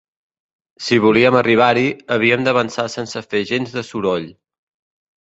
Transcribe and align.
Si 0.85 0.97
volíem 1.03 1.37
arribar-hi, 1.41 1.85
havíem 2.17 2.49
d'avançar 2.49 2.89
sense 2.97 3.25
fer 3.31 3.47
gens 3.55 3.81
de 3.81 3.89
soroll. 3.95 4.31